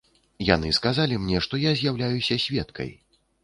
Яны 0.47 0.71
сказалі 0.77 1.21
мне, 1.27 1.37
што 1.49 1.61
я 1.67 1.77
з'яўляюся 1.85 2.41
сведкай. 2.49 2.95